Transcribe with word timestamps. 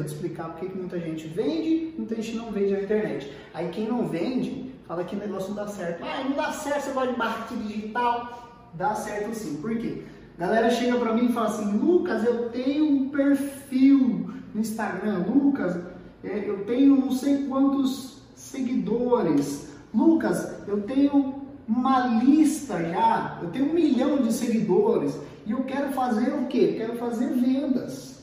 vou 0.00 0.04
te 0.04 0.14
explicar 0.14 0.48
porque 0.50 0.66
que 0.66 0.78
muita 0.78 0.98
gente 0.98 1.28
vende, 1.28 1.94
muita 1.96 2.14
gente 2.16 2.36
não 2.36 2.50
vende 2.50 2.72
na 2.72 2.82
internet. 2.82 3.30
Aí 3.52 3.68
quem 3.68 3.86
não 3.86 4.08
vende, 4.08 4.72
fala 4.86 5.04
que 5.04 5.14
o 5.14 5.18
negócio 5.18 5.50
não 5.50 5.56
dá 5.56 5.68
certo. 5.68 6.02
Ah, 6.02 6.24
não 6.24 6.36
dá 6.36 6.52
certo, 6.52 6.82
você 6.82 6.92
gosta 6.92 7.12
de 7.12 7.18
marketing 7.18 7.62
digital. 7.66 8.70
Dá 8.74 8.94
certo 8.94 9.34
sim. 9.34 9.56
Por 9.56 9.76
quê? 9.76 10.02
galera 10.38 10.70
chega 10.70 10.96
pra 10.96 11.12
mim 11.12 11.26
e 11.26 11.32
fala 11.34 11.48
assim, 11.48 11.76
Lucas, 11.76 12.24
eu 12.24 12.48
tenho 12.48 12.86
um 12.86 13.10
perfil 13.10 14.30
no 14.54 14.60
Instagram, 14.60 15.26
Lucas, 15.28 15.78
é, 16.24 16.48
eu 16.48 16.64
tenho 16.64 16.96
não 16.96 17.12
sei 17.12 17.46
quantos 17.46 18.22
seguidores, 18.34 19.68
Lucas, 19.94 20.66
eu 20.66 20.80
tenho 20.80 21.42
uma 21.68 22.06
lista 22.24 22.82
já, 22.82 23.38
eu 23.42 23.50
tenho 23.50 23.66
um 23.66 23.74
milhão 23.74 24.16
de 24.22 24.32
seguidores 24.32 25.14
e 25.44 25.50
eu 25.50 25.62
quero 25.64 25.92
fazer 25.92 26.32
o 26.32 26.46
quê? 26.46 26.70
Eu 26.72 26.86
quero 26.86 26.98
fazer 26.98 27.28
vendas. 27.34 28.19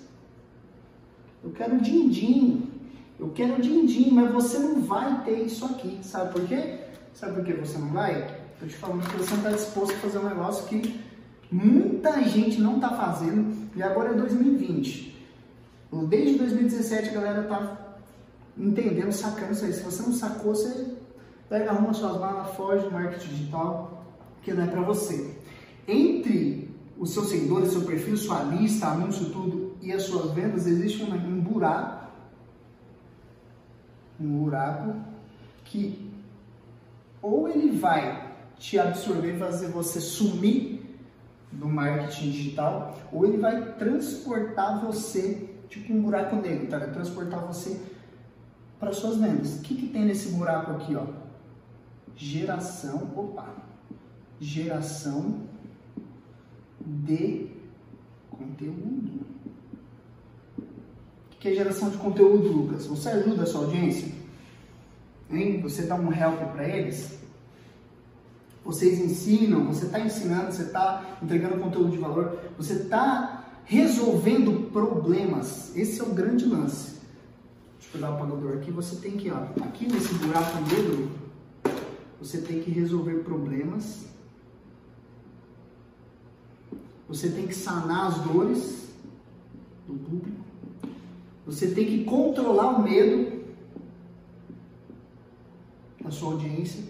Eu 1.48 1.54
quero 1.54 1.80
din-din. 1.80 2.70
Eu 3.18 3.30
quero 3.30 3.62
din-din, 3.62 4.12
mas 4.12 4.34
você 4.34 4.60
não 4.60 4.82
vai 4.82 5.24
ter 5.24 5.46
isso 5.46 5.64
aqui. 5.64 5.98
Sabe 6.02 6.34
por 6.34 6.46
quê? 6.46 6.80
Sabe 7.14 7.36
por 7.36 7.46
que 7.46 7.54
você 7.54 7.78
não 7.78 7.88
vai? 7.88 8.28
Estou 8.54 8.68
te 8.68 8.76
falando 8.76 9.10
que 9.10 9.18
você 9.18 9.30
não 9.32 9.38
está 9.38 9.52
disposto 9.52 9.94
a 9.94 10.00
fazer 10.00 10.18
um 10.18 10.28
negócio 10.28 10.68
que 10.68 11.00
muita 11.50 12.22
gente 12.24 12.60
não 12.60 12.76
está 12.76 12.90
fazendo 12.90 13.56
e 13.78 13.82
agora 13.82 14.10
é 14.10 14.14
2020. 14.16 15.16
Desde 16.10 16.38
2017 16.38 17.10
a 17.10 17.14
galera 17.14 17.42
está 17.44 18.00
entendendo, 18.58 19.14
sacando 19.14 19.54
isso 19.54 19.64
aí. 19.64 19.72
Se 19.72 19.84
você 19.84 20.04
não 20.04 20.12
sacou, 20.12 20.54
você 20.54 20.98
pega, 21.48 21.72
arruma 21.72 21.94
suas 21.94 22.20
malas, 22.20 22.54
foge 22.58 22.84
do 22.84 22.92
marketing 22.92 23.30
digital, 23.30 24.06
que 24.44 24.54
não 24.54 24.66
é 24.66 24.68
para 24.68 24.82
você. 24.82 25.34
Entre 25.88 26.70
os 26.98 27.12
seus 27.12 27.30
seguidores, 27.30 27.72
seu 27.72 27.84
perfil, 27.84 28.18
sua 28.18 28.44
lista, 28.44 28.88
anúncio, 28.88 29.30
tudo 29.30 29.67
e 29.82 29.92
as 29.92 30.04
suas 30.04 30.32
vendas, 30.32 30.68
existe 30.68 31.04
um, 31.04 31.14
um 31.14 31.40
buraco, 31.42 32.08
um 34.20 34.44
buraco 34.44 34.96
que 35.66 36.12
ou 37.22 37.48
ele 37.48 37.72
vai 37.78 38.36
te 38.58 38.80
absorver 38.80 39.38
fazer 39.38 39.68
você 39.68 40.00
sumir 40.00 40.78
do 41.52 41.68
marketing 41.68 42.32
digital, 42.32 42.98
ou 43.12 43.26
ele 43.26 43.38
vai 43.38 43.74
transportar 43.74 44.86
você, 44.86 45.50
tipo 45.70 45.94
um 45.94 46.02
buraco 46.02 46.36
negro, 46.36 46.68
tá? 46.68 46.78
Vai 46.80 46.92
transportar 46.92 47.46
você 47.46 47.80
para 48.80 48.94
suas 48.94 49.18
vendas. 49.18 49.58
O 49.58 49.62
que, 49.62 49.76
que 49.76 49.88
tem 49.88 50.06
nesse 50.06 50.32
buraco 50.34 50.72
aqui, 50.72 50.96
ó? 50.96 51.06
Geração, 52.16 53.12
opa, 53.16 53.56
geração 54.40 55.42
de 56.80 57.52
conteúdo. 58.30 59.27
Que 61.48 61.54
é 61.54 61.56
geração 61.56 61.90
de 61.90 61.96
conteúdo, 61.96 62.52
Lucas? 62.52 62.88
Você 62.88 63.08
ajuda 63.08 63.44
a 63.44 63.46
sua 63.46 63.62
audiência? 63.62 64.12
Hein? 65.32 65.62
Você 65.62 65.84
dá 65.84 65.96
um 65.96 66.12
help 66.12 66.42
para 66.52 66.68
eles? 66.68 67.18
Vocês 68.66 69.00
ensinam, 69.00 69.64
você 69.64 69.86
está 69.86 69.98
ensinando, 69.98 70.52
você 70.52 70.64
está 70.64 71.18
entregando 71.24 71.58
conteúdo 71.58 71.92
de 71.92 72.00
valor, 72.00 72.38
você 72.58 72.74
está 72.74 73.46
resolvendo 73.64 74.70
problemas. 74.74 75.74
Esse 75.74 76.02
é 76.02 76.04
o 76.04 76.10
grande 76.10 76.44
lance. 76.44 76.98
Deixa 77.80 77.88
eu 77.88 77.92
pegar 77.94 78.12
o 78.12 78.16
apagador 78.16 78.58
aqui. 78.58 78.70
Você 78.72 78.98
tem 78.98 79.12
que, 79.14 79.32
ó, 79.32 79.38
aqui 79.64 79.90
nesse 79.90 80.14
buraco 80.16 80.58
negro, 80.70 81.10
você 82.20 82.42
tem 82.42 82.60
que 82.60 82.70
resolver 82.72 83.24
problemas 83.24 84.06
você 87.08 87.30
tem 87.30 87.48
que 87.48 87.56
sanar 87.56 88.08
as 88.08 88.20
dores 88.20 88.87
você 91.48 91.72
tem 91.72 91.86
que 91.86 92.04
controlar 92.04 92.78
o 92.78 92.84
medo 92.84 93.42
da 96.04 96.12
sua 96.12 96.34
audiência. 96.34 96.84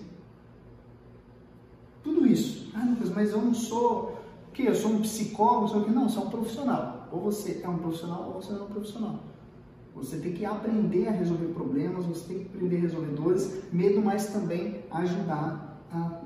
Tudo 2.03 2.25
isso. 2.25 2.71
Ah, 2.73 2.83
Lucas, 2.89 3.11
mas 3.11 3.31
eu 3.31 3.39
não 3.39 3.53
sou. 3.53 4.17
O 4.49 4.51
quê? 4.51 4.63
Eu 4.67 4.73
sou 4.73 4.93
um 4.93 5.01
psicólogo, 5.01 5.67
sou 5.67 5.87
não, 5.87 6.09
você 6.09 6.17
é 6.17 6.21
um 6.21 6.29
profissional. 6.29 7.07
Ou 7.11 7.21
você 7.21 7.61
é 7.63 7.69
um 7.69 7.77
profissional 7.77 8.31
ou 8.33 8.41
você 8.41 8.51
não 8.51 8.61
é 8.61 8.63
um 8.63 8.67
profissional. 8.71 9.19
Você 9.95 10.17
tem 10.17 10.33
que 10.33 10.43
aprender 10.43 11.07
a 11.07 11.11
resolver 11.11 11.53
problemas, 11.53 12.05
você 12.05 12.33
tem 12.33 12.39
que 12.39 12.45
aprender 12.45 12.77
a 12.77 12.81
resolver 12.81 13.11
dores, 13.11 13.63
medo, 13.71 14.01
mas 14.01 14.27
também 14.27 14.83
ajudar 14.91 15.79
a 15.91 16.21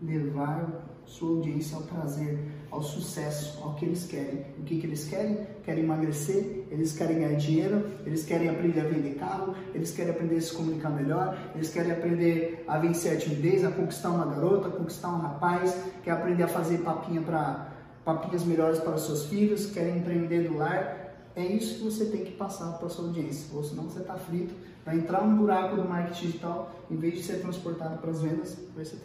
levar 0.00 0.88
sua 1.04 1.30
audiência 1.30 1.76
ao 1.76 1.82
prazer, 1.84 2.38
ao 2.70 2.82
sucesso, 2.82 3.62
ao 3.62 3.74
que 3.74 3.86
eles 3.86 4.06
querem. 4.06 4.44
O 4.58 4.62
que, 4.62 4.78
que 4.78 4.86
eles 4.86 5.08
querem? 5.08 5.46
Querem 5.64 5.84
emagrecer, 5.84 6.66
eles 6.70 6.96
querem 6.96 7.20
ganhar 7.20 7.36
dinheiro, 7.36 7.86
eles 8.04 8.24
querem 8.24 8.48
aprender 8.48 8.80
a 8.80 8.84
vender 8.84 9.14
carro, 9.14 9.54
eles 9.74 9.90
querem 9.90 10.12
aprender 10.12 10.36
a 10.36 10.40
se 10.40 10.52
comunicar 10.52 10.90
melhor, 10.90 11.36
eles 11.54 11.70
querem 11.70 11.92
aprender 11.92 12.64
a 12.68 12.78
vencer 12.78 13.16
a 13.16 13.16
timidez, 13.16 13.64
a 13.64 13.70
conquistar 13.70 14.10
uma 14.10 14.26
garota, 14.26 14.68
a 14.68 14.70
conquistar 14.70 15.08
um 15.08 15.20
rapaz, 15.20 15.82
quer 16.04 16.10
aprender 16.10 16.42
a 16.42 16.48
fazer 16.48 16.78
papinha 16.78 17.22
para 17.22 17.72
papinhas 18.04 18.44
melhores 18.44 18.78
para 18.78 18.96
seus 18.98 19.26
filhos, 19.26 19.66
querem 19.66 19.98
empreender 19.98 20.48
do 20.48 20.58
lar. 20.58 21.06
É 21.34 21.44
isso 21.46 21.78
que 21.78 21.84
você 21.84 22.06
tem 22.06 22.24
que 22.24 22.32
passar 22.32 22.78
para 22.78 22.88
sua 22.88 23.06
audiência, 23.06 23.54
ou 23.56 23.62
senão 23.62 23.84
você 23.84 24.00
está 24.00 24.14
frito, 24.14 24.54
vai 24.88 24.96
entrar 24.96 25.22
no 25.22 25.36
buraco 25.36 25.76
do 25.76 25.86
marketing 25.86 26.26
digital, 26.28 26.70
em 26.90 26.96
vez 26.96 27.16
de 27.16 27.22
ser 27.22 27.42
transportado 27.42 27.98
para 27.98 28.10
as 28.10 28.22
vendas, 28.22 28.56
vai 28.74 28.86
ser 28.86 28.98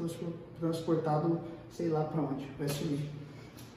transportado 0.57 1.41
sei 1.69 1.89
lá 1.89 2.05
para 2.05 2.21
onde, 2.21 2.49
vai 2.57 2.69
sumir. 2.69 3.09